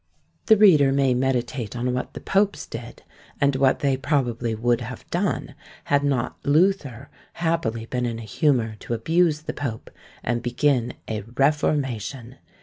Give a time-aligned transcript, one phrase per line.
[0.47, 3.03] The reader may meditate on what the popes did,
[3.39, 8.77] and what they probably would have done, had not Luther happily been in a humour
[8.79, 9.91] to abuse the pope,
[10.23, 12.37] and begin a REFORMATION.